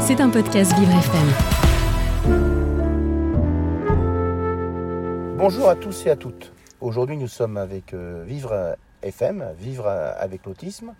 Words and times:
C'est 0.00 0.20
un 0.20 0.30
podcast 0.30 0.72
Vivre 0.78 0.92
FM. 0.92 1.28
Bonjour 5.36 5.68
à 5.68 5.76
tous 5.76 6.06
et 6.06 6.10
à 6.10 6.16
toutes. 6.16 6.52
Aujourd'hui, 6.80 7.16
nous 7.16 7.28
sommes 7.28 7.56
avec 7.56 7.94
euh, 7.94 8.24
Vivre 8.26 8.76
FM, 9.02 9.54
Vivre 9.58 9.86
avec 9.86 10.44
l'autisme. 10.46 10.94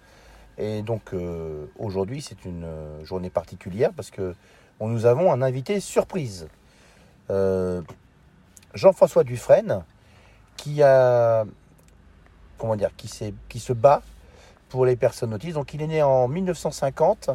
Et 0.59 0.83
donc, 0.83 1.13
euh, 1.13 1.67
aujourd'hui, 1.79 2.23
c'est 2.23 2.45
une 2.45 2.65
euh, 2.65 3.05
journée 3.05 3.31
particulière 3.31 3.91
parce 3.97 4.11
que 4.11 4.35
nous 4.81 5.07
avons 5.07 5.33
un 5.33 5.43
invité 5.43 5.81
surprise. 5.81 6.49
Jean-François 8.75 9.25
Dufresne, 9.25 9.83
qui 10.57 10.83
a, 10.83 11.45
qui 13.49 13.59
se 13.59 13.73
bat 13.73 14.03
pour 14.69 14.87
les 14.87 14.97
personnes 14.97 15.35
autistes. 15.35 15.55
Donc, 15.55 15.75
il 15.75 15.83
est 15.83 15.87
né 15.87 16.03
en 16.03 16.29
1950 16.29 17.31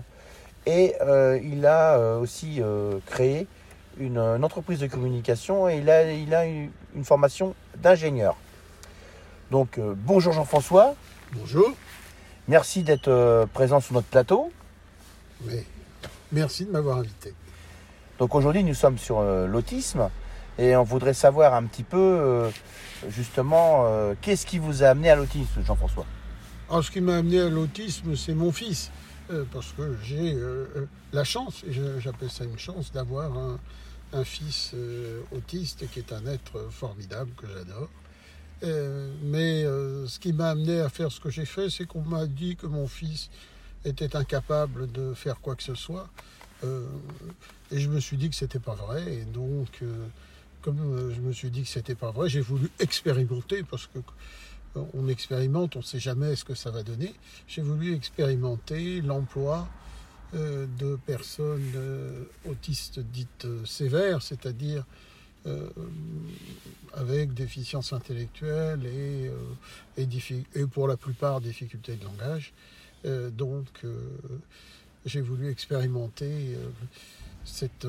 et 0.65 0.93
il 1.43 1.65
a 1.65 2.17
aussi 2.17 2.61
créé 3.05 3.47
une, 3.99 4.19
entreprise 4.19 4.79
de 4.79 4.87
communication 4.87 5.69
et 5.69 5.77
il 5.77 5.89
a, 5.89 6.11
il 6.11 6.33
a 6.33 6.45
une, 6.45 6.69
une 6.95 7.05
formation 7.05 7.55
d'ingénieur. 7.77 8.35
Donc, 9.51 9.79
bonjour 9.79 10.33
Jean-François. 10.33 10.95
Bonjour. 11.33 11.75
Merci 12.47 12.83
d'être 12.83 13.07
euh, 13.07 13.47
présent 13.47 13.79
sur 13.79 13.95
notre 13.95 14.07
plateau. 14.07 14.51
Oui, 15.45 15.63
merci 16.31 16.65
de 16.65 16.71
m'avoir 16.71 16.99
invité. 16.99 17.33
Donc 18.19 18.35
aujourd'hui, 18.35 18.63
nous 18.63 18.75
sommes 18.75 18.99
sur 18.99 19.19
euh, 19.19 19.47
l'autisme 19.47 20.09
et 20.59 20.75
on 20.75 20.83
voudrait 20.83 21.15
savoir 21.15 21.55
un 21.55 21.63
petit 21.63 21.83
peu, 21.83 21.97
euh, 21.97 22.49
justement, 23.09 23.85
qu'est-ce 24.21 24.45
qui 24.45 24.59
vous 24.59 24.83
a 24.83 24.87
amené 24.87 25.09
à 25.09 25.15
l'autisme, 25.15 25.63
Jean-François? 25.65 26.05
Alors, 26.69 26.83
ce 26.83 26.91
qui 26.91 27.01
m'a 27.01 27.17
amené 27.17 27.41
à 27.41 27.49
l'autisme, 27.49 28.15
c'est 28.15 28.33
mon 28.33 28.51
fils. 28.51 28.91
Parce 29.51 29.71
que 29.73 29.95
j'ai 30.03 30.37
la 31.13 31.23
chance, 31.23 31.63
et 31.67 31.73
j'appelle 31.99 32.29
ça 32.29 32.43
une 32.43 32.59
chance, 32.59 32.91
d'avoir 32.91 33.57
un 34.13 34.23
fils 34.23 34.73
autiste 35.31 35.89
qui 35.91 35.99
est 35.99 36.13
un 36.13 36.25
être 36.25 36.69
formidable 36.69 37.31
que 37.37 37.47
j'adore. 37.47 37.89
Euh, 38.63 39.11
mais 39.21 39.63
euh, 39.63 40.07
ce 40.07 40.19
qui 40.19 40.33
m'a 40.33 40.51
amené 40.51 40.79
à 40.79 40.89
faire 40.89 41.11
ce 41.11 41.19
que 41.19 41.29
j'ai 41.29 41.45
fait, 41.45 41.69
c'est 41.69 41.85
qu'on 41.85 42.01
m'a 42.01 42.25
dit 42.25 42.55
que 42.55 42.67
mon 42.67 42.87
fils 42.87 43.29
était 43.83 44.15
incapable 44.15 44.91
de 44.91 45.13
faire 45.13 45.39
quoi 45.41 45.55
que 45.55 45.63
ce 45.63 45.75
soit. 45.75 46.09
Euh, 46.63 46.87
et 47.71 47.79
je 47.79 47.89
me 47.89 47.99
suis 47.99 48.17
dit 48.17 48.29
que 48.29 48.35
c'était 48.35 48.59
pas 48.59 48.75
vrai. 48.75 49.13
Et 49.13 49.25
donc, 49.25 49.81
comme 50.61 51.11
je 51.13 51.19
me 51.21 51.31
suis 51.31 51.49
dit 51.49 51.63
que 51.63 51.69
c'était 51.69 51.95
pas 51.95 52.11
vrai, 52.11 52.29
j'ai 52.29 52.41
voulu 52.41 52.69
expérimenter 52.79 53.63
parce 53.63 53.87
que 53.87 53.99
on 54.93 55.07
expérimente, 55.07 55.75
on 55.75 55.79
ne 55.79 55.83
sait 55.83 55.99
jamais 55.99 56.35
ce 56.35 56.45
que 56.45 56.55
ça 56.55 56.71
va 56.71 56.83
donner. 56.83 57.13
J'ai 57.47 57.61
voulu 57.61 57.93
expérimenter 57.95 59.01
l'emploi 59.01 59.67
de 60.33 60.97
personnes 61.05 61.71
autistes 62.45 62.99
dites 62.99 63.47
sévères, 63.65 64.21
c'est-à-dire 64.21 64.83
euh, 65.47 65.69
avec 66.93 67.33
déficience 67.35 67.93
intellectuelle 67.93 68.83
et, 68.85 69.29
euh, 69.99 70.67
pour 70.67 70.87
la 70.87 70.97
plupart 70.97 71.41
difficultés 71.41 71.97
de 71.97 72.03
langage. 72.05 72.53
Euh, 73.03 73.29
donc 73.29 73.67
j'ai 75.05 75.21
voulu 75.21 75.51
expérimenter 75.51 76.57
cette 77.43 77.85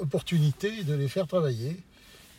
opportunité 0.00 0.82
de 0.82 0.94
les 0.94 1.08
faire 1.08 1.28
travailler. 1.28 1.76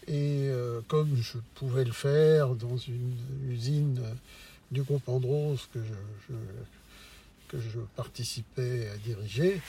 Et 0.08 0.50
comme 0.88 1.16
je 1.16 1.38
pouvais 1.56 1.86
le 1.86 1.92
faire 1.92 2.56
dans 2.56 2.78
une 2.78 3.16
usine 3.50 4.02
du 4.72 4.84
groupe 4.84 5.08
Andros 5.08 5.70
que 5.74 5.80
je, 5.80 6.34
que 7.48 7.60
je 7.60 7.80
participais 7.96 8.90
à 8.90 8.98
diriger, 8.98 9.62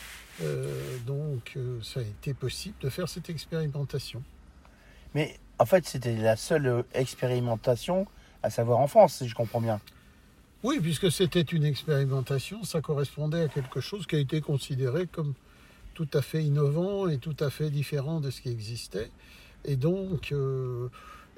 donc 1.06 1.56
ça 1.82 2.00
a 2.00 2.02
été 2.02 2.34
possible 2.34 2.74
de 2.80 2.88
faire 2.88 3.08
cette 3.08 3.30
expérimentation. 3.30 4.22
Mais 5.14 5.38
en 5.58 5.66
fait, 5.66 5.86
c'était 5.86 6.16
la 6.16 6.36
seule 6.36 6.66
euh, 6.66 6.82
expérimentation, 6.92 8.06
à 8.42 8.51
savoir 8.51 8.80
en 8.80 8.89
France, 8.89 9.16
si 9.18 9.28
je 9.28 9.34
comprends 9.34 9.61
bien. 9.61 9.80
Oui, 10.62 10.80
puisque 10.80 11.12
c'était 11.12 11.42
une 11.42 11.64
expérimentation, 11.64 12.64
ça 12.64 12.80
correspondait 12.80 13.42
à 13.42 13.48
quelque 13.48 13.80
chose 13.80 14.06
qui 14.06 14.16
a 14.16 14.18
été 14.18 14.40
considéré 14.40 15.06
comme 15.06 15.34
tout 15.95 16.08
à 16.12 16.22
fait 16.22 16.42
innovant 16.42 17.08
et 17.08 17.18
tout 17.18 17.36
à 17.39 17.51
fait 17.51 17.70
différent 17.70 18.20
de 18.20 18.30
ce 18.30 18.40
qui 18.40 18.48
existait. 18.48 19.11
Et 19.64 19.77
donc, 19.77 20.33
euh, 20.33 20.89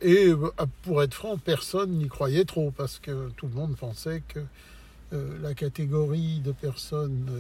et 0.02 0.28
euh, 0.28 0.50
pour 0.82 1.02
être 1.02 1.14
franc, 1.14 1.38
personne 1.38 1.92
n'y 1.92 2.08
croyait 2.08 2.44
trop 2.44 2.70
parce 2.70 2.98
que 2.98 3.30
tout 3.36 3.46
le 3.46 3.54
monde 3.54 3.76
pensait 3.76 4.22
que 4.28 4.40
la 5.40 5.54
catégorie 5.54 6.40
de 6.40 6.50
personnes 6.50 7.30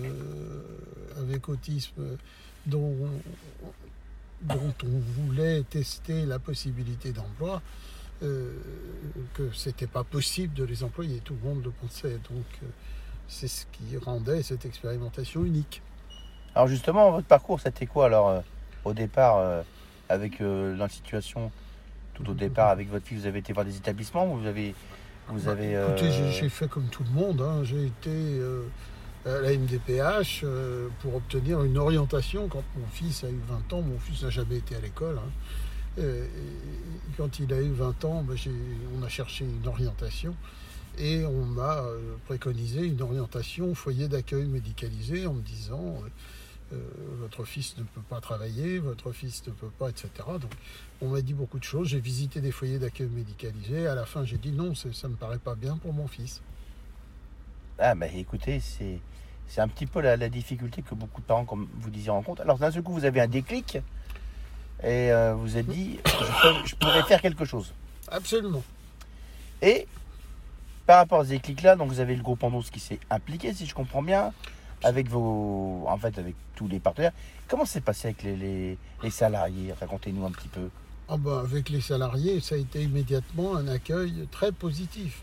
avec 1.18 1.48
autisme 1.48 2.16
dont 2.64 2.94
dont 4.42 4.74
on 4.84 5.22
voulait 5.22 5.62
tester 5.62 6.26
la 6.26 6.38
possibilité 6.38 7.12
d'emploi, 7.12 7.62
euh, 8.22 8.52
que 9.34 9.50
c'était 9.52 9.86
pas 9.86 10.04
possible 10.04 10.54
de 10.54 10.64
les 10.64 10.82
employer. 10.82 11.20
Tout 11.20 11.36
le 11.42 11.48
monde 11.48 11.64
le 11.64 11.70
pensait. 11.70 12.18
Donc 12.30 12.46
euh, 12.62 12.66
c'est 13.28 13.48
ce 13.48 13.66
qui 13.72 13.96
rendait 13.98 14.42
cette 14.42 14.64
expérimentation 14.64 15.44
unique. 15.44 15.82
Alors 16.54 16.68
justement, 16.68 17.10
votre 17.10 17.26
parcours, 17.26 17.60
c'était 17.60 17.86
quoi 17.86 18.06
alors 18.06 18.28
euh, 18.28 18.40
au 18.84 18.94
départ 18.94 19.64
euh, 20.10 20.14
avec 20.14 20.40
la 20.40 20.88
situation 20.88 21.50
tout 22.14 22.28
au 22.30 22.34
départ 22.34 22.70
avec 22.70 22.90
votre 22.90 23.06
fille, 23.06 23.18
vous 23.18 23.26
avez 23.26 23.40
été 23.40 23.52
voir 23.52 23.66
des 23.66 23.76
établissements 23.76 24.26
vous 24.26 24.46
avez, 24.46 24.74
vous 25.28 25.44
bah, 25.44 25.52
avez. 25.52 25.72
Écoutez, 25.72 26.10
j'ai 26.32 26.48
fait 26.48 26.68
comme 26.68 26.86
tout 26.88 27.04
le 27.04 27.10
monde. 27.10 27.42
Hein. 27.42 27.62
J'ai 27.62 27.86
été 27.86 28.40
à 29.26 29.40
la 29.40 29.56
MDPH 29.56 30.42
euh, 30.44 30.88
pour 31.00 31.16
obtenir 31.16 31.62
une 31.64 31.78
orientation. 31.78 32.48
Quand 32.48 32.62
mon 32.76 32.86
fils 32.86 33.24
a 33.24 33.28
eu 33.28 33.40
20 33.48 33.72
ans, 33.72 33.82
mon 33.82 33.98
fils 33.98 34.22
n'a 34.22 34.30
jamais 34.30 34.56
été 34.56 34.76
à 34.76 34.80
l'école. 34.80 35.18
Hein. 35.18 35.30
Euh, 35.98 36.26
quand 37.16 37.38
il 37.40 37.52
a 37.52 37.60
eu 37.60 37.72
20 37.72 38.04
ans, 38.04 38.22
ben, 38.22 38.36
on 38.96 39.02
a 39.02 39.08
cherché 39.08 39.44
une 39.44 39.66
orientation 39.66 40.34
et 40.98 41.24
on 41.24 41.44
m'a 41.44 41.78
euh, 41.78 41.98
préconisé 42.26 42.86
une 42.86 43.02
orientation 43.02 43.70
au 43.70 43.74
foyer 43.74 44.06
d'accueil 44.06 44.46
médicalisé 44.46 45.26
en 45.26 45.34
me 45.34 45.42
disant 45.42 45.96
votre 46.72 47.44
fils 47.44 47.76
ne 47.78 47.84
peut 47.84 48.02
pas 48.08 48.20
travailler, 48.20 48.78
votre 48.78 49.12
fils 49.12 49.46
ne 49.46 49.52
peut 49.52 49.70
pas, 49.78 49.88
etc. 49.88 50.08
Donc 50.40 50.50
on 51.00 51.08
m'a 51.08 51.20
dit 51.20 51.34
beaucoup 51.34 51.58
de 51.58 51.64
choses. 51.64 51.88
J'ai 51.88 52.00
visité 52.00 52.40
des 52.40 52.50
foyers 52.50 52.78
d'accueil 52.78 53.08
médicalisés. 53.08 53.86
À 53.86 53.94
la 53.94 54.06
fin, 54.06 54.24
j'ai 54.24 54.38
dit 54.38 54.52
non, 54.52 54.74
ça 54.74 54.88
ne 55.04 55.12
me 55.12 55.16
paraît 55.16 55.38
pas 55.38 55.54
bien 55.54 55.76
pour 55.76 55.92
mon 55.92 56.06
fils. 56.08 56.42
Ah, 57.78 57.94
ben 57.94 58.10
écoutez, 58.14 58.60
c'est 58.60 58.98
c'est 59.48 59.60
un 59.60 59.68
petit 59.68 59.86
peu 59.86 60.00
la, 60.00 60.16
difficulté 60.28 60.82
que 60.82 60.94
beaucoup 60.94 61.20
de 61.20 61.26
parents, 61.26 61.44
comme 61.44 61.68
vous 61.80 61.90
disiez, 61.90 62.10
rencontrent. 62.10 62.42
Alors 62.42 62.58
d'un 62.58 62.70
seul 62.70 62.82
coup, 62.82 62.92
vous 62.92 63.04
avez 63.04 63.20
un 63.20 63.28
déclic 63.28 63.76
et 64.82 65.12
euh, 65.12 65.34
vous 65.34 65.56
avez 65.56 65.62
dit, 65.62 65.98
je, 66.64 66.74
pourrais 66.74 67.02
faire 67.04 67.22
quelque 67.22 67.44
chose. 67.44 67.72
Absolument. 68.08 68.62
Et 69.62 69.86
par 70.86 70.98
rapport 70.98 71.20
à 71.20 71.24
ce 71.24 71.30
déclic-là, 71.30 71.76
donc 71.76 71.88
vous 71.88 72.00
avez 72.00 72.14
le 72.16 72.22
groupe 72.22 72.42
Andos 72.42 72.62
qui 72.72 72.80
s'est 72.80 73.00
impliqué, 73.10 73.54
si 73.54 73.66
je 73.66 73.74
comprends 73.74 74.02
bien, 74.02 74.32
avec 74.82 75.08
vos, 75.08 75.84
en 75.86 75.96
fait, 75.96 76.18
avec 76.18 76.34
tous 76.54 76.68
les 76.68 76.80
partenaires. 76.80 77.12
Comment 77.48 77.64
s'est 77.64 77.80
passé 77.80 78.08
avec 78.08 78.22
les, 78.22 78.78
salariés? 79.10 79.72
Racontez-nous 79.78 80.24
un 80.26 80.30
petit 80.30 80.48
peu. 80.48 80.68
Ah 81.08 81.16
ben, 81.16 81.38
avec 81.38 81.68
les 81.68 81.80
salariés, 81.80 82.40
ça 82.40 82.56
a 82.56 82.58
été 82.58 82.82
immédiatement 82.82 83.56
un 83.56 83.68
accueil 83.68 84.26
très 84.30 84.52
positif. 84.52 85.22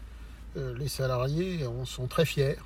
Euh, 0.55 0.73
les 0.77 0.87
salariés 0.87 1.67
sont 1.85 2.07
très 2.07 2.25
fiers 2.25 2.57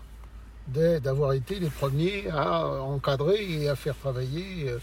d'avoir 0.67 1.31
été 1.31 1.59
les 1.59 1.69
premiers 1.69 2.29
à 2.29 2.67
encadrer 2.81 3.41
et 3.49 3.69
à 3.69 3.75
faire 3.77 3.95
travailler 3.95 4.67
euh, 4.67 4.79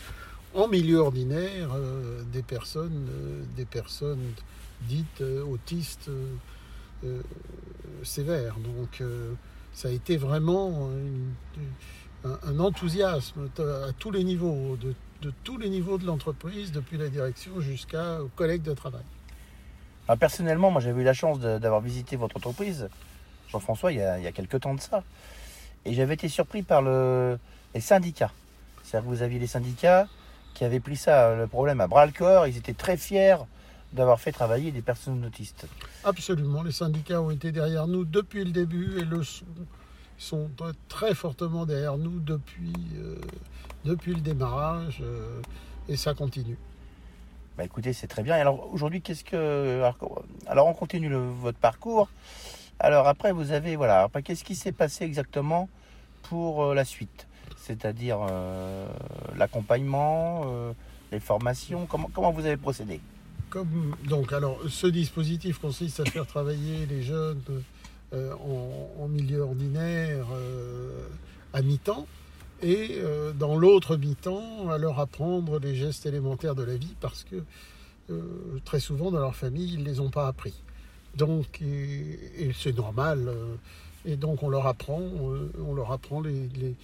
en 0.54 0.66
milieu 0.66 1.00
ordinaire 1.00 1.68
euh, 1.74 2.22
des 2.32 2.42
personnes, 2.42 3.06
des 3.54 3.66
personnes 3.66 4.32
dites 4.88 5.22
autistes 5.46 6.10
sévères. 8.02 8.56
Donc 8.58 9.02
ça 9.74 9.88
a 9.88 9.90
été 9.90 10.16
vraiment 10.16 10.88
un, 12.24 12.58
enthousiasme 12.58 13.50
à 13.58 13.92
tous 13.98 14.10
les 14.10 14.24
niveaux, 14.24 14.78
de, 14.80 15.32
tous 15.42 15.58
les 15.58 15.68
niveaux 15.68 15.98
de 15.98 16.06
l'entreprise, 16.06 16.72
depuis 16.72 16.96
la 16.96 17.08
direction 17.08 17.60
jusqu'aux 17.60 18.30
collègues 18.36 18.62
de 18.62 18.72
travail. 18.72 19.02
Personnellement, 20.18 20.70
moi 20.70 20.80
j'avais 20.80 21.02
eu 21.02 21.04
la 21.04 21.12
chance 21.12 21.40
d'avoir 21.40 21.80
visité 21.80 22.16
votre 22.16 22.36
entreprise, 22.36 22.88
Jean-François, 23.48 23.92
il, 23.92 23.98
y 23.98 24.02
a 24.02 24.32
quelques 24.32 24.60
temps 24.60 24.74
de 24.74 24.80
ça. 24.80 25.02
Et 25.84 25.92
j'avais 25.92 26.14
été 26.14 26.28
surpris 26.28 26.62
par 26.62 26.80
le, 26.80 27.38
les 27.74 27.80
syndicats. 27.80 28.32
C'est-à-dire 28.82 29.10
que 29.10 29.14
vous 29.14 29.22
aviez 29.22 29.38
les 29.38 29.46
syndicats 29.46 30.06
qui 30.54 30.64
avaient 30.64 30.80
pris 30.80 30.96
ça, 30.96 31.34
le 31.34 31.46
problème, 31.46 31.80
à 31.80 31.86
bras 31.86 32.06
le 32.06 32.12
corps. 32.12 32.46
Ils 32.46 32.56
étaient 32.56 32.74
très 32.74 32.96
fiers 32.96 33.36
d'avoir 33.94 34.20
fait 34.20 34.32
travailler 34.32 34.72
des 34.72 34.82
personnes 34.82 35.24
autistes. 35.24 35.66
Absolument. 36.02 36.62
Les 36.62 36.72
syndicats 36.72 37.22
ont 37.22 37.30
été 37.30 37.52
derrière 37.52 37.86
nous 37.86 38.04
depuis 38.04 38.44
le 38.44 38.50
début 38.50 38.98
et 38.98 39.04
le 39.04 39.22
sont, 40.18 40.50
très 40.88 41.14
fortement 41.14 41.64
derrière 41.64 41.96
nous 41.96 42.20
depuis, 42.20 42.72
euh, 42.96 43.16
depuis 43.84 44.14
le 44.14 44.20
démarrage. 44.20 44.98
Euh, 45.02 45.40
et 45.88 45.96
ça 45.96 46.14
continue. 46.14 46.58
Bah 47.56 47.64
écoutez, 47.64 47.92
c'est 47.92 48.08
très 48.08 48.24
bien. 48.24 48.34
Alors 48.34 48.72
aujourd'hui, 48.72 49.00
qu'est-ce 49.00 49.22
que. 49.22 49.82
Alors, 50.46 50.66
on 50.66 50.72
continue 50.72 51.08
le, 51.08 51.18
votre 51.18 51.58
parcours. 51.58 52.08
Alors 52.80 53.06
après, 53.06 53.30
vous 53.30 53.52
avez, 53.52 53.76
voilà, 53.76 54.02
après, 54.02 54.22
qu'est-ce 54.22 54.42
qui 54.42 54.56
s'est 54.56 54.72
passé 54.72 55.04
exactement 55.04 55.68
pour 56.22 56.64
euh, 56.64 56.74
la 56.74 56.84
suite? 56.84 57.28
C'est-à-dire 57.56 58.18
l'accompagnement, 59.36 60.44
les 61.10 61.20
formations, 61.20 61.86
comment, 61.86 62.10
comment 62.12 62.30
vous 62.30 62.44
avez 62.44 62.58
procédé? 62.58 63.00
Donc, 64.08 64.32
alors, 64.32 64.58
ce 64.68 64.86
dispositif 64.86 65.58
consiste 65.58 66.00
à 66.00 66.04
faire 66.04 66.26
travailler 66.26 66.86
les 66.86 67.02
jeunes 67.02 67.40
euh, 68.12 68.32
en, 69.00 69.08
milieu 69.08 69.40
ordinaire 69.40 70.26
euh, 70.32 71.06
à 71.52 71.62
mi-temps 71.62 72.06
et 72.62 72.98
euh, 72.98 73.32
dans 73.32 73.56
l'autre 73.56 73.96
mi-temps 73.96 74.70
à 74.70 74.78
leur 74.78 74.98
apprendre 75.00 75.58
les 75.58 75.74
gestes 75.74 76.06
élémentaires 76.06 76.54
de 76.54 76.62
la 76.62 76.76
vie 76.76 76.94
parce 77.00 77.24
que 77.24 77.36
très 78.64 78.80
souvent 78.80 79.10
dans 79.10 79.20
leur 79.20 79.34
famille 79.34 79.74
ils 79.74 79.80
ne 79.80 79.84
les 79.84 80.00
ont 80.00 80.10
pas 80.10 80.26
appris. 80.26 80.54
Donc, 81.16 81.62
et, 81.62 82.50
c'est 82.58 82.76
normal. 82.76 83.32
et 84.04 84.16
donc 84.16 84.42
on 84.42 84.48
leur 84.48 84.66
apprend, 84.66 85.00
on 85.66 85.74
leur 85.74 85.92
apprend 85.92 86.20
les, 86.20 86.74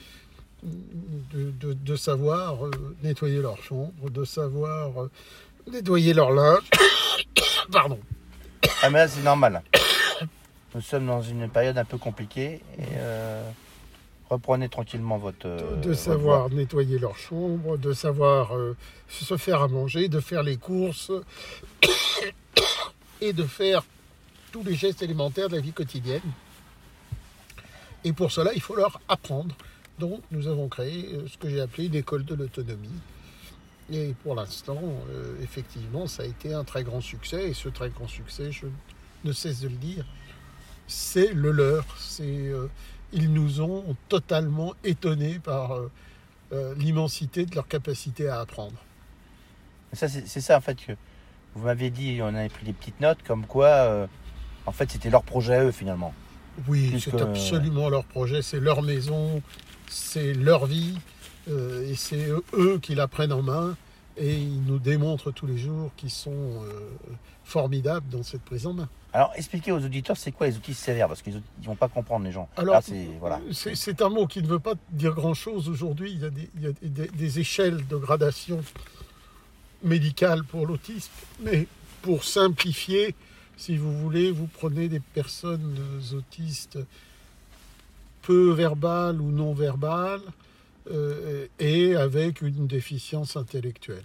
de, 1.32 1.96
savoir 1.96 2.58
nettoyer 3.02 3.42
leur 3.42 3.58
chambre, 3.62 4.10
de 4.10 4.24
savoir 4.24 5.08
nettoyer 5.70 6.14
leur 6.14 6.30
linge. 6.30 6.62
Pardon. 7.72 7.98
Ah 8.82 8.90
mais 8.90 8.98
là 8.98 9.08
c'est 9.08 9.22
normal. 9.22 9.62
Nous 10.74 10.80
sommes 10.80 11.06
dans 11.06 11.22
une 11.22 11.48
période 11.48 11.76
un 11.78 11.84
peu 11.84 11.98
compliquée 11.98 12.60
et 12.78 12.84
euh, 12.96 13.50
reprenez 14.28 14.68
tranquillement 14.68 15.18
votre... 15.18 15.46
euh, 15.46 15.76
de 15.76 15.92
savoir 15.94 16.48
nettoyer 16.50 16.98
leur 16.98 17.16
chambre, 17.16 17.76
de 17.76 17.92
savoir 17.92 18.56
euh, 18.56 18.76
se 19.08 19.36
faire 19.36 19.62
à 19.62 19.68
manger, 19.68 20.08
de 20.08 20.20
faire 20.20 20.42
les 20.42 20.56
courses 20.56 21.10
et 23.20 23.32
de 23.32 23.44
faire 23.44 23.82
tous 24.52 24.62
les 24.62 24.74
gestes 24.74 25.02
élémentaires 25.02 25.48
de 25.48 25.56
la 25.56 25.60
vie 25.60 25.72
quotidienne. 25.72 26.22
Et 28.04 28.12
pour 28.12 28.32
cela, 28.32 28.52
il 28.54 28.60
faut 28.60 28.76
leur 28.76 29.00
apprendre. 29.08 29.54
Donc, 29.98 30.20
nous 30.30 30.48
avons 30.48 30.68
créé 30.68 31.10
euh, 31.12 31.26
ce 31.28 31.36
que 31.36 31.50
j'ai 31.50 31.60
appelé 31.60 31.86
une 31.86 31.94
école 31.96 32.24
de 32.24 32.34
l'autonomie. 32.34 32.88
Et 33.92 34.14
pour 34.22 34.34
l'instant, 34.34 34.80
euh, 35.10 35.34
effectivement, 35.42 36.06
ça 36.06 36.22
a 36.22 36.26
été 36.26 36.54
un 36.54 36.64
très 36.64 36.84
grand 36.84 37.00
succès. 37.00 37.48
Et 37.48 37.54
ce 37.54 37.68
très 37.68 37.90
grand 37.90 38.06
succès, 38.06 38.52
je 38.52 38.66
ne 39.24 39.32
cesse 39.32 39.60
de 39.60 39.68
le 39.68 39.74
dire, 39.74 40.04
c'est 40.86 41.32
le 41.32 41.50
leur. 41.50 41.84
C'est, 41.98 42.22
euh, 42.24 42.68
ils 43.12 43.32
nous 43.32 43.60
ont 43.60 43.96
totalement 44.08 44.74
étonnés 44.84 45.40
par 45.40 45.72
euh, 45.72 46.74
l'immensité 46.76 47.46
de 47.46 47.54
leur 47.54 47.66
capacité 47.66 48.28
à 48.28 48.40
apprendre. 48.40 48.76
Ça, 49.92 50.08
c'est 50.08 50.28
c'est 50.28 50.40
ça 50.40 50.56
en 50.56 50.60
fait 50.60 50.76
que 50.76 50.92
vous 51.56 51.64
m'aviez 51.64 51.90
dit, 51.90 52.20
on 52.22 52.28
avait 52.28 52.48
pris 52.48 52.64
des 52.64 52.72
petites 52.72 53.00
notes 53.00 53.18
comme 53.26 53.44
quoi, 53.44 54.06
en 54.66 54.70
fait, 54.70 54.88
c'était 54.88 55.10
leur 55.10 55.24
projet 55.24 55.54
à 55.54 55.64
eux 55.64 55.72
finalement. 55.72 56.14
Oui, 56.68 57.00
c'est 57.00 57.20
absolument 57.20 57.88
leur 57.88 58.04
projet, 58.04 58.40
c'est 58.40 58.60
leur 58.60 58.82
maison, 58.82 59.42
c'est 59.88 60.32
leur 60.32 60.66
vie, 60.66 60.96
et 61.86 61.94
c'est 61.94 62.28
eux 62.54 62.78
qui 62.80 62.94
la 62.94 63.08
prennent 63.08 63.32
en 63.32 63.42
main, 63.42 63.76
et 64.16 64.34
ils 64.36 64.62
nous 64.64 64.78
démontrent 64.78 65.30
tous 65.30 65.46
les 65.46 65.58
jours 65.58 65.90
qu'ils 65.96 66.10
sont 66.10 66.30
euh, 66.32 66.90
formidables 67.44 68.08
dans 68.10 68.22
cette 68.22 68.42
prise 68.42 68.66
en 68.66 68.74
main. 68.74 68.88
Alors, 69.12 69.32
expliquez 69.34 69.72
aux 69.72 69.84
auditeurs, 69.84 70.16
c'est 70.16 70.30
quoi 70.30 70.46
les 70.46 70.56
outils 70.56 70.74
sévères? 70.74 71.08
Parce 71.08 71.22
qu'ils 71.22 71.34
ne 71.34 71.64
vont 71.66 71.74
pas 71.74 71.88
comprendre 71.88 72.24
les 72.24 72.32
gens. 72.32 72.48
Alors, 72.56 72.80
c'est 72.82 73.08
voilà. 73.18 73.40
Un 74.00 74.08
mot 74.08 74.26
qui 74.26 74.40
ne 74.42 74.46
veut 74.46 74.60
pas 74.60 74.74
dire 74.90 75.14
grand-chose 75.14 75.68
aujourd'hui. 75.68 76.12
Il 76.12 76.20
y 76.20 76.24
a, 76.24 76.30
des, 76.30 76.48
il 76.54 76.62
y 76.62 76.66
a 76.66 76.72
des- 76.72 77.08
des 77.08 77.38
échelles 77.40 77.86
de 77.88 77.96
gradation 77.96 78.62
médicale 79.82 80.44
pour 80.44 80.66
l'autisme, 80.66 81.10
mais 81.40 81.66
pour 82.02 82.24
simplifier, 82.24 83.14
si 83.56 83.76
vous 83.76 83.96
voulez, 83.98 84.30
vous 84.30 84.46
prenez 84.46 84.88
des 84.88 85.00
personnes 85.00 85.76
autistes 86.14 86.78
peu 88.22 88.52
verbales 88.52 89.20
ou 89.20 89.30
non 89.32 89.54
verbales 89.54 90.20
euh, 90.90 91.46
et 91.58 91.94
avec 91.96 92.42
une 92.42 92.66
déficience 92.66 93.36
intellectuelle. 93.36 94.04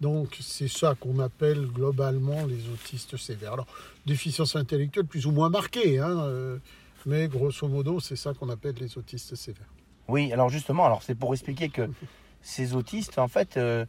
Donc 0.00 0.36
c'est 0.40 0.68
ça 0.68 0.94
qu'on 0.98 1.18
appelle 1.20 1.66
globalement 1.68 2.44
les 2.46 2.68
autistes 2.72 3.16
sévères. 3.16 3.54
Alors 3.54 3.66
déficience 4.04 4.54
intellectuelle 4.56 5.06
plus 5.06 5.26
ou 5.26 5.32
moins 5.32 5.48
marquée, 5.48 5.98
hein, 5.98 6.18
euh, 6.24 6.58
mais 7.06 7.28
grosso 7.28 7.66
modo 7.68 8.00
c'est 8.00 8.16
ça 8.16 8.34
qu'on 8.34 8.50
appelle 8.50 8.74
les 8.80 8.98
autistes 8.98 9.34
sévères. 9.36 9.68
Oui, 10.08 10.32
alors 10.32 10.50
justement, 10.50 10.84
alors 10.84 11.02
c'est 11.02 11.14
pour 11.14 11.32
expliquer 11.32 11.68
que 11.70 11.88
ces 12.42 12.74
autistes, 12.74 13.18
en 13.18 13.28
fait, 13.28 13.56
euh, 13.56 13.86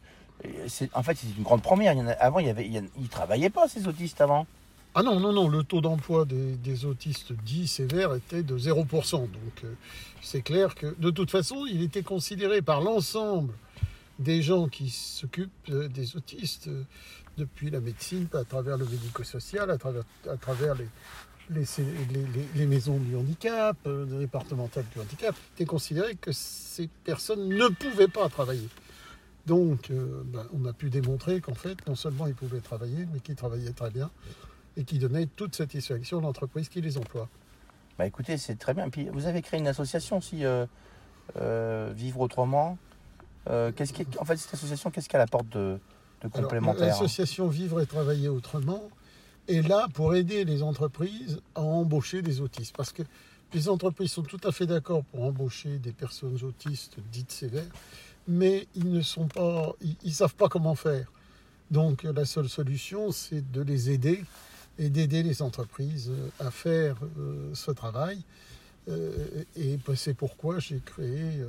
c'est 0.66 0.88
en 0.94 1.02
fait 1.02 1.18
une 1.36 1.42
grande 1.44 1.62
première. 1.62 1.92
Il 1.92 1.98
y 1.98 2.02
en 2.02 2.08
a- 2.08 2.12
avant, 2.12 2.38
il 2.40 2.46
y 2.46 2.50
avait, 2.50 2.66
il 2.66 2.72
y 2.72 2.78
en- 2.78 2.86
ils 2.98 3.08
travaillaient 3.08 3.50
pas 3.50 3.68
ces 3.68 3.86
autistes 3.86 4.20
avant. 4.20 4.46
Ah 5.00 5.04
non, 5.04 5.20
non, 5.20 5.32
non, 5.32 5.46
le 5.48 5.62
taux 5.62 5.80
d'emploi 5.80 6.24
des, 6.24 6.84
autistes 6.84 7.32
dits 7.44 7.68
sévères 7.68 8.16
était 8.16 8.42
de 8.42 8.58
0%. 8.58 9.12
Donc 9.12 9.30
euh, 9.62 9.72
c'est 10.22 10.42
clair 10.42 10.74
que 10.74 10.92
de 10.98 11.10
toute 11.10 11.30
façon, 11.30 11.66
il 11.66 11.84
était 11.84 12.02
considéré 12.02 12.62
par 12.62 12.80
l'ensemble 12.80 13.52
des 14.18 14.42
gens 14.42 14.66
qui 14.66 14.90
s'occupent 14.90 15.52
euh, 15.70 15.86
des 15.86 16.16
autistes 16.16 16.66
euh, 16.66 16.82
depuis 17.36 17.70
la 17.70 17.78
médecine, 17.78 18.26
à 18.32 18.42
travers 18.42 18.76
le 18.76 18.86
médico-social, 18.86 19.70
à 19.70 19.78
travers, 19.78 20.74
les, 21.48 22.66
maisons 22.66 22.98
du 22.98 23.14
handicap, 23.14 23.76
euh, 23.86 24.04
les 24.10 24.18
départementales 24.18 24.86
du 24.92 25.00
handicap, 25.00 25.36
était 25.54 25.64
considéré 25.64 26.16
que 26.16 26.32
ces 26.32 26.88
personnes 27.04 27.48
ne 27.48 27.68
pouvaient 27.68 28.08
pas 28.08 28.28
travailler. 28.28 28.68
Donc, 29.46 29.90
ben, 29.90 30.44
on 30.52 30.66
a 30.66 30.72
pu 30.72 30.90
démontrer 30.90 31.40
qu'en 31.40 31.54
fait, 31.54 31.78
non 31.86 31.94
seulement 31.94 32.26
ils 32.26 32.34
pouvaient 32.34 32.60
travailler, 32.60 33.06
mais 33.12 33.20
qu'ils 33.20 33.36
travaillaient 33.36 33.72
très 33.72 33.90
bien 33.90 34.10
et 34.76 34.84
qui 34.84 34.98
donnaient 34.98 35.26
toute 35.26 35.54
satisfaction 35.54 36.18
à 36.18 36.22
l'entreprise 36.22 36.68
qui 36.68 36.80
les 36.80 36.98
emploie. 36.98 37.28
Bah 37.98 38.06
écoutez, 38.06 38.36
c'est 38.38 38.54
très 38.54 38.74
bien. 38.74 38.88
Puis 38.90 39.08
vous 39.12 39.26
avez 39.26 39.42
créé 39.42 39.58
une 39.58 39.66
association 39.66 40.18
aussi, 40.18 40.44
euh, 40.44 40.66
euh, 41.36 41.92
Vivre 41.94 42.20
autrement. 42.20 42.78
Euh, 43.50 43.72
qu'est-ce 43.72 43.92
qui, 43.92 44.06
en 44.20 44.24
fait, 44.24 44.36
cette 44.36 44.54
association, 44.54 44.90
qu'est-ce 44.90 45.08
qu'elle 45.08 45.20
apporte 45.20 45.48
de, 45.48 45.78
complémentaire 46.32 46.86
L'association 46.86 47.48
Vivre 47.48 47.80
et 47.80 47.86
Travailler 47.86 48.28
Autrement 48.28 48.82
est 49.48 49.66
là 49.66 49.88
pour 49.94 50.14
aider 50.14 50.44
les 50.44 50.62
entreprises 50.62 51.40
à 51.54 51.62
embaucher 51.62 52.22
des 52.22 52.40
autistes. 52.40 52.76
Parce 52.76 52.92
que 52.92 53.02
les 53.52 53.68
entreprises 53.68 54.12
sont 54.12 54.22
tout 54.22 54.40
à 54.44 54.52
fait 54.52 54.66
d'accord 54.66 55.02
pour 55.04 55.24
embaucher 55.24 55.78
des 55.78 55.92
personnes 55.92 56.38
autistes 56.44 56.96
dites 57.10 57.32
sévères, 57.32 57.64
mais 58.28 58.68
ils 58.74 58.92
ne 58.92 59.00
sont 59.00 59.26
pas, 59.26 59.72
ils, 59.80 59.96
ils 60.04 60.14
savent 60.14 60.34
pas 60.34 60.48
comment 60.48 60.74
faire. 60.74 61.10
Donc 61.70 62.04
la 62.04 62.24
seule 62.24 62.48
solution, 62.48 63.10
c'est 63.10 63.50
de 63.50 63.62
les 63.62 63.90
aider 63.90 64.22
et 64.78 64.90
d'aider 64.90 65.22
les 65.22 65.42
entreprises 65.42 66.10
euh, 66.10 66.46
à 66.46 66.50
faire 66.50 66.96
euh, 67.18 67.50
ce 67.54 67.70
travail. 67.70 68.22
Euh, 68.88 69.12
et 69.56 69.78
ben, 69.86 69.94
c'est 69.96 70.14
pourquoi 70.14 70.58
j'ai 70.60 70.80
créé 70.84 71.40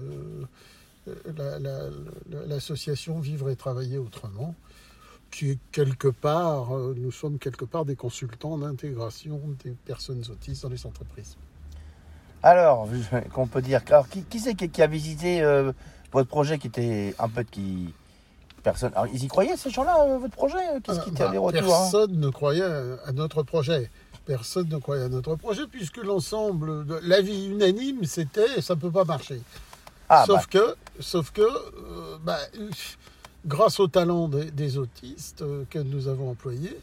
la- 1.38 1.58
la- 1.60 1.90
la- 2.30 2.46
l'association 2.48 3.20
Vivre 3.20 3.50
et 3.50 3.56
Travailler 3.56 3.98
Autrement, 3.98 4.56
qui 5.32 5.52
est 5.52 5.60
quelque 5.72 6.10
part, 6.10 6.72
nous 6.72 7.12
sommes 7.12 7.40
quelque 7.40 7.64
part 7.66 7.86
des 7.86 7.96
consultants 7.96 8.58
d'intégration 8.58 9.40
des 9.64 9.72
personnes 9.72 10.24
autistes 10.30 10.64
dans 10.64 10.70
les 10.70 10.86
entreprises. 10.86 11.38
Alors, 12.44 12.90
qu'on 13.34 13.48
peut 13.48 13.62
dire. 13.62 13.82
Alors, 13.88 14.10
qui, 14.10 14.40
c'est 14.40 14.56
qui, 14.56 14.82
a 14.82 14.88
visité 14.88 15.42
votre 16.12 16.28
projet 16.28 16.58
qui 16.58 16.68
était 16.68 17.16
un 17.20 17.30
peu 17.30 17.44
qui 17.44 17.94
personne. 18.62 18.92
Alors, 18.96 19.08
ils 19.14 19.24
y 19.24 19.28
croyaient 19.28 19.58
ces 19.58 19.70
gens-là, 19.70 19.98
euh, 20.02 20.18
votre 20.18 20.36
projet 20.36 20.58
Qu'est-ce 20.84 21.00
qui 21.02 21.10
Euh, 21.10 21.14
était 21.14 21.24
bah, 21.26 21.32
les 21.32 21.38
retours 21.38 21.74
hein 21.76 21.90
Personne 21.92 22.20
ne 22.20 22.30
croyait 22.30 22.64
à, 22.64 23.12
notre 23.14 23.44
projet. 23.44 23.90
Personne 24.26 24.70
ne 24.70 24.78
croyait 24.78 25.04
à 25.04 25.10
notre 25.10 25.36
projet 25.36 25.64
puisque 25.68 25.98
l'ensemble, 25.98 26.86
l'avis 27.04 27.48
unanime, 27.48 28.06
c'était 28.06 28.62
ça 28.62 28.76
ne 28.76 28.80
peut 28.80 28.92
pas 28.92 29.06
marcher. 29.06 29.42
Ah, 30.08 30.26
sauf 30.26 30.48
bah, 30.52 30.60
que, 30.60 30.76
sauf 31.02 31.32
que, 31.32 31.42
euh, 31.42 32.18
bah, 32.24 32.38
euh, 32.60 32.70
grâce 33.46 33.80
au 33.80 33.88
talent 33.88 34.28
des, 34.28 34.52
des 34.52 34.78
autistes 34.78 35.42
euh, 35.42 35.64
que 35.70 35.80
nous 35.80 36.08
avons 36.08 36.32
employés, 36.32 36.78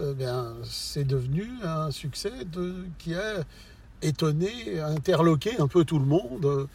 euh, 0.00 0.14
bien, 0.14 0.54
c'est 0.64 1.04
devenu 1.04 1.46
un 1.62 1.90
succès 1.90 2.32
de, 2.50 2.74
qui 2.98 3.14
a 3.14 3.44
étonné, 4.00 4.80
interloqué 4.80 5.58
un 5.58 5.68
peu 5.68 5.84
tout 5.84 5.98
le 5.98 6.06
monde, 6.06 6.44
euh, 6.44 6.66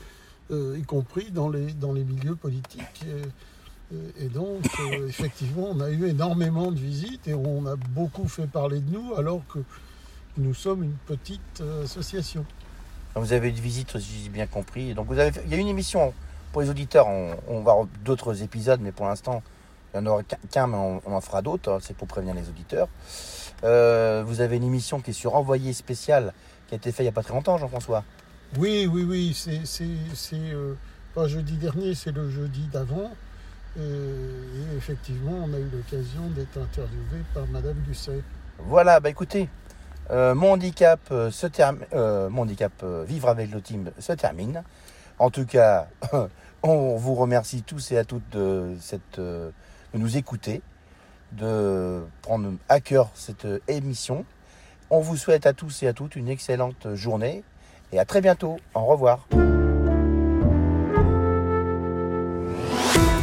euh, 0.51 0.77
y 0.79 0.83
compris 0.83 1.31
dans 1.31 1.49
les, 1.49 1.73
dans 1.73 1.93
les 1.93 2.03
milieux 2.03 2.35
politiques. 2.35 3.03
Et, 3.05 3.21
et 4.19 4.27
donc, 4.27 4.63
euh, 4.79 5.07
effectivement, 5.09 5.69
on 5.71 5.79
a 5.79 5.89
eu 5.89 6.07
énormément 6.07 6.71
de 6.71 6.79
visites 6.79 7.27
et 7.27 7.33
on 7.33 7.65
a 7.65 7.75
beaucoup 7.75 8.27
fait 8.27 8.47
parler 8.47 8.79
de 8.79 8.91
nous 8.91 9.13
alors 9.15 9.41
que 9.51 9.59
nous 10.37 10.53
sommes 10.53 10.83
une 10.83 10.97
petite 11.05 11.61
euh, 11.61 11.83
association. 11.85 12.45
vous 13.15 13.33
avez 13.33 13.47
eu 13.47 13.51
une 13.51 13.57
visite, 13.57 13.97
si 13.99 14.23
j'ai 14.23 14.29
bien 14.29 14.45
compris. 14.47 14.93
Donc, 14.93 15.07
vous 15.07 15.17
avez 15.19 15.31
fait- 15.31 15.43
il 15.45 15.51
y 15.51 15.55
a 15.55 15.57
une 15.57 15.67
émission 15.67 16.13
pour 16.51 16.61
les 16.61 16.69
auditeurs. 16.69 17.07
On, 17.07 17.35
on 17.47 17.61
va 17.61 17.71
avoir 17.71 17.87
d'autres 18.05 18.43
épisodes, 18.43 18.79
mais 18.81 18.91
pour 18.91 19.07
l'instant, 19.07 19.41
il 19.93 20.01
n'y 20.01 20.07
en 20.07 20.11
aura 20.11 20.23
qu'un- 20.23 20.67
mais 20.67 20.77
on, 20.77 21.01
on 21.05 21.13
en 21.13 21.21
fera 21.21 21.41
d'autres. 21.41 21.79
C'est 21.81 21.95
pour 21.95 22.07
prévenir 22.07 22.35
les 22.35 22.47
auditeurs. 22.49 22.87
Euh, 23.63 24.23
vous 24.27 24.41
avez 24.41 24.57
une 24.57 24.63
émission 24.63 24.99
qui 24.99 25.09
est 25.11 25.13
sur 25.13 25.33
Envoyé 25.35 25.73
spécial, 25.73 26.33
qui 26.67 26.75
a 26.75 26.77
été 26.77 26.91
faite 26.91 26.99
il 26.99 27.03
n'y 27.03 27.09
a 27.09 27.13
pas 27.13 27.23
très 27.23 27.33
longtemps, 27.33 27.57
Jean-François. 27.57 28.03
Oui, 28.57 28.85
oui, 28.85 29.03
oui, 29.03 29.33
c'est, 29.33 29.61
euh, 30.33 30.73
pas 31.15 31.27
jeudi 31.27 31.53
dernier, 31.53 31.95
c'est 31.95 32.11
le 32.11 32.29
jeudi 32.29 32.67
d'avant. 32.71 33.11
Euh, 33.77 34.73
et 34.73 34.77
effectivement, 34.77 35.33
on 35.43 35.53
a 35.53 35.59
eu 35.59 35.69
l'occasion 35.71 36.29
d'être 36.35 36.57
interviewé 36.57 37.23
par 37.33 37.45
Madame 37.47 37.75
Gusset. 37.87 38.21
Voilà, 38.59 38.99
bah 38.99 39.09
écoutez, 39.09 39.49
euh, 40.09 40.33
mon 40.33 40.53
handicap 40.53 40.99
euh, 41.11 41.29
se 41.29 41.47
mon 42.29 42.41
handicap 42.41 42.71
euh, 42.83 43.03
vivre 43.07 43.29
avec 43.29 43.51
team 43.63 43.91
se 43.99 44.13
termine. 44.13 44.63
En 45.19 45.29
tout 45.29 45.45
cas, 45.45 45.87
On 46.63 46.95
vous 46.95 47.15
remercie 47.15 47.61
tous 47.61 47.91
et 47.91 47.97
à 47.97 48.03
toutes 48.03 48.29
de, 48.31 48.75
cette, 48.81 49.19
de 49.19 49.51
nous 49.93 50.17
écouter, 50.17 50.61
de 51.33 52.01
prendre 52.21 52.51
à 52.67 52.79
cœur 52.79 53.09
cette 53.13 53.47
émission. 53.67 54.25
On 54.89 54.99
vous 54.99 55.17
souhaite 55.17 55.45
à 55.45 55.53
tous 55.53 55.83
et 55.83 55.87
à 55.87 55.93
toutes 55.93 56.15
une 56.15 56.29
excellente 56.29 56.95
journée 56.95 57.43
et 57.91 57.99
à 57.99 58.05
très 58.05 58.21
bientôt. 58.21 58.57
Au 58.73 58.85
revoir. 58.85 59.27